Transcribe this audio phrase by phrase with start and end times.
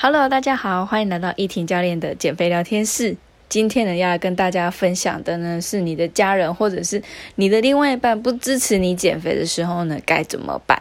[0.00, 3.16] Hello，大家好，欢迎来到依婷教练的减肥聊天室。
[3.48, 7.02] 今天呢，要跟大家分享的呢，是你的家人或者是
[7.34, 10.80] 你的另外一半不支持你减肥的时候呢，该怎么办？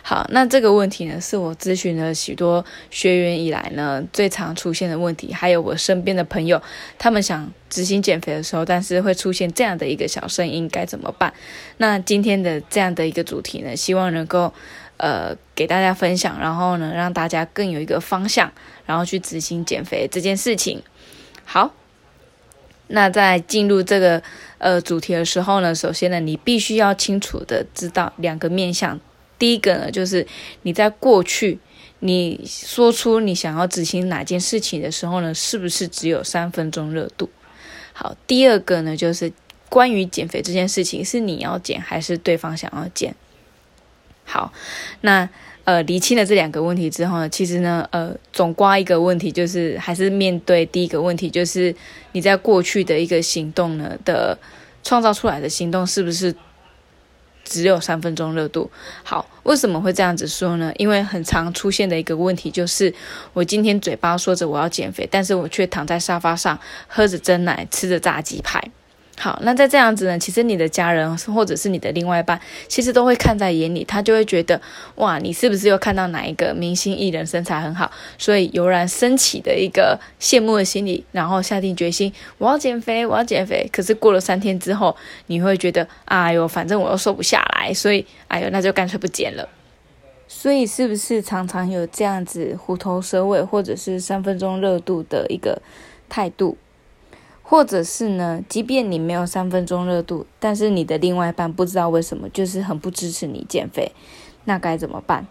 [0.00, 5.32] 好，那这个问题呢，是我咨询了许多学员以来呢，最常出现的问题。
[5.32, 6.62] 还有我身边的朋友，
[6.96, 11.34] 他们想执行减肥的时候，但是会出现这样的一个小声音，该怎么办？
[11.78, 14.54] 那今天的这样的一个主题呢，希望能够。
[14.98, 18.50] 呃，给大家分享，然后呢，让大家更有一个方向，
[18.86, 20.82] 然后去执行减肥这件事情。
[21.44, 21.74] 好，
[22.88, 24.22] 那在进入这个
[24.58, 28.98] 呃主题的时候呢，首先呢，你必须要清楚的知道两个面向。
[29.38, 30.26] 第一个呢，就是
[30.62, 31.58] 你在过去
[31.98, 37.28] 你说出你想要执行哪件事情的时候呢，是不是只有三分钟热度？
[37.92, 39.30] 好，第二个呢，就是
[39.68, 43.14] 关于减肥这件事情，是你要减还是对方想要减？
[44.26, 44.52] 好，
[45.00, 45.26] 那
[45.64, 51.74] 呃，厘清了这两个问题之后呢，其实呢，呃，总刮一个问题就是还是面对第一个问题，就是
[52.12, 54.38] 你在过去的一个行动呢的
[54.84, 56.32] 创造出来的行动是不是
[57.44, 58.70] 只有三分钟热度？
[59.02, 60.72] 好，为什么会这样子说呢？
[60.76, 62.94] 因为很常出现的一个问题就是，
[63.32, 68.62] 我今天嘴巴说着我要减肥，但是我却躺在沙发上喝着真奶，吃着炸鸡排。
[69.18, 74.60] 好，那在这样子呢，其实你的家人或者是你的另外一半，其实都会看在眼里，他就会觉得，
[74.96, 83.66] 哇，你是不是又看到哪一个明星艺人身材很好，所以油然升起的一个羡慕的心理，然后下定决心，我要减肥，我要减肥。
[83.72, 84.94] 可是过了三天之后，
[85.28, 89.48] 你会觉得，哎呦，反正我又瘦不下来，所以，哎呦，那就干脆不减了。
[90.28, 95.62] 所以是不是常常有这样子虎头蛇尾，或者是三分钟热度的一个
[96.08, 96.58] 态度？
[97.48, 103.92] 或者是呢，即便你没有三分钟热度，但是你的另外一半不知道为什么就是很不支持你减肥，
[104.46, 105.28] 那该怎么办？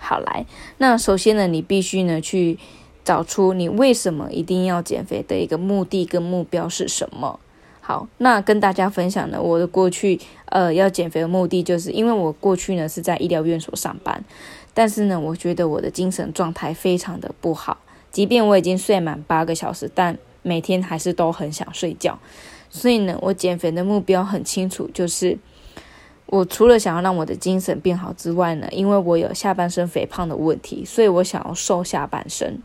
[0.00, 0.44] 好来，
[0.78, 2.58] 那首先呢，你必须呢去
[3.04, 7.38] 找出你为什么一定要减肥的一个目的跟目标是什么。
[7.80, 14.24] 好，那跟大家分享呢，我的过去呃要减肥的目的，就是因为我过去呢是在医疗院所上班，
[14.74, 17.78] 但是呢，我觉得我的精神状态非常的不好，
[18.10, 22.18] 即便我已经睡满八个小时，但每天还是都很想睡觉，
[22.68, 25.38] 所以呢，我减肥的目标很清楚，就是
[26.26, 32.60] 我除了想要让我的精神变好之外呢，因为我有下半身肥胖的问题，所以我想要瘦下半身。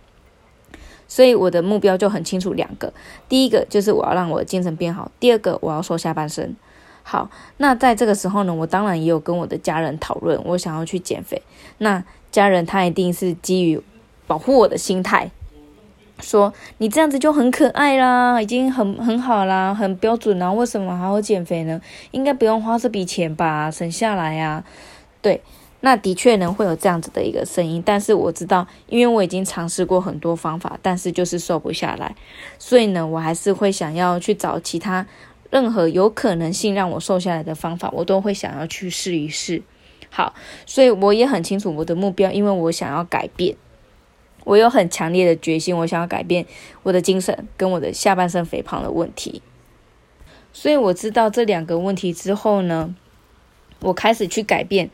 [1.08, 2.92] 所以我的目标就很清楚，两个，
[3.30, 6.56] 第一个就是我要让我的精神变好，第二个我要瘦下半身。
[7.04, 11.40] 好，那在这个时候呢，我当然也有跟我的家人讨论，我想要去减肥。
[11.78, 13.80] 那家人他一定是基于
[14.26, 15.30] 保护我的心态。
[16.20, 21.80] 说你这样子就很可爱啦，已经很很好啦，很标准啦，为什么还要减肥呢？
[22.12, 24.64] 应该不用花这笔钱吧，省下来呀。
[25.22, 25.42] 对，
[25.82, 32.16] 那的确呢会有这样子的一个声音，但是我知道，因为我已经尝试过很多方法，但是就是瘦不下来，
[32.58, 35.06] 所以呢，我还是会想要去找其他
[35.52, 39.62] 任何有可能性让我瘦下来的方法，我都会想要去试一试。
[40.10, 40.34] 好，
[40.66, 43.58] 所以我也很清楚我的目标，因为我想要改变。
[44.46, 46.46] 我有很强烈的决心，我想要改变
[46.84, 49.42] 我的精神跟我的下半身肥胖的问题。
[50.54, 52.96] 所以我知道这两个问题之后呢，
[53.82, 54.90] 我开始去改变，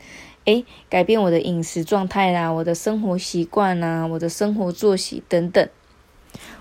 [0.46, 5.68] 诶，改变我的饮食状态啦，我的生活习惯啦，我的生活作息等等。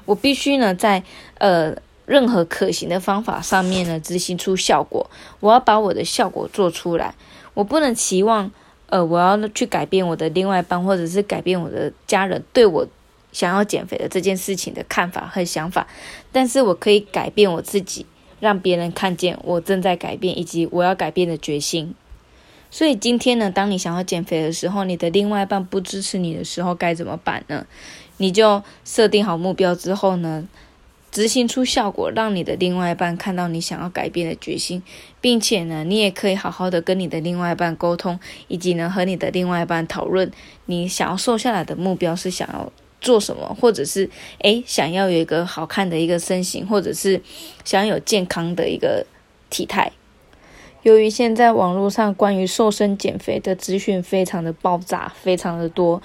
[0.05, 1.03] 我必须呢，在
[1.37, 5.09] 呃任何可行的方法上面呢，执行出效果。
[5.39, 7.15] 我要把我的效果做出来，
[7.53, 8.51] 我不能期望。
[8.91, 12.85] 呃，我要去改变我的另外一半，或者是改变我的家人对我
[13.31, 15.87] 想要减肥的这件事情的看法和想法，
[16.33, 18.05] 但是我可以改变我自己，
[18.41, 21.95] 让别人看见我正在改变，以及我要改变的决心。
[22.69, 27.65] 所以今天呢，当你想要减肥的时候，你的另外一半不支持你的时候，该怎么办呢？
[28.17, 30.45] 你就设定好目标之后呢？
[31.11, 34.81] 执行出效果，让你的另外一半看到你想要改变的决心，
[35.19, 38.17] 并且呢，你也可以好好的跟你的另外一半沟通，
[38.47, 40.31] 以及呢和你的另外一半讨论，
[40.67, 44.09] 你想要瘦下来的目标是想要做什么，或者是
[44.39, 47.21] 诶想要有一个好看的一个身形，或者是
[47.65, 49.05] 想要有健康的一个
[49.49, 49.91] 体态。
[50.83, 56.01] 由于现在网络上关于瘦身减肥的资讯非常的爆炸，非常的多。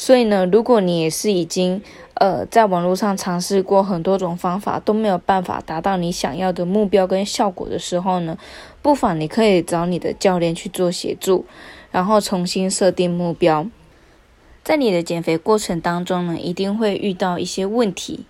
[0.00, 1.82] 所以呢，如果你也是已经
[2.14, 8.38] 呃在网络上尝试过很多种方法都没有办法达到你想要的目标跟效果的时候呢，
[8.80, 11.44] 不妨你可以找你的教练去做协助，
[11.90, 13.66] 然后重新设定目标。
[14.64, 18.24] 在你的减肥过程当中呢，一定会遇到一些问题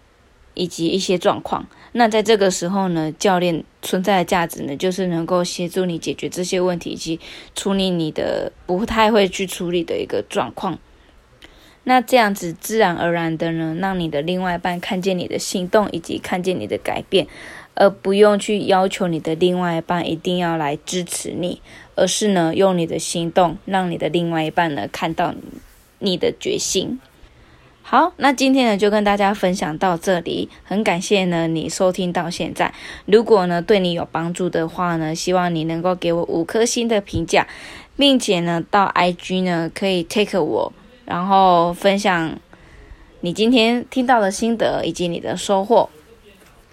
[0.54, 1.68] 以及一些状况。
[1.92, 7.20] 那在这个时候呢，教练存在的价值呢，就是能够协助你解决这些问题以及
[7.54, 10.76] 处理你的不太会去处理的一个状况。
[11.84, 17.26] 那这样子自然而然的呢，让你的另外一半看见你的行动以及看见你的改变，
[17.74, 21.62] 而不用去要求你的另外一半一定要来支持你，
[21.96, 25.34] 而是呢用你的行动让你的另外一半呢看到
[25.98, 27.00] 你的决心。
[27.82, 32.72] 好，那今天呢就跟大家分享到这里，很感谢呢你收听到现在。
[33.06, 37.48] 如果呢对你有帮助的话呢，希望你能够给我五颗星的评价，
[37.96, 40.72] 并且呢到 IG 呢可以 take 我，
[41.10, 42.38] 然后分享
[43.20, 45.90] 你今天听到的心得以及你的收获。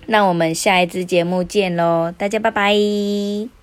[0.05, 3.56] 那我们下一支节目见喽，大家拜拜。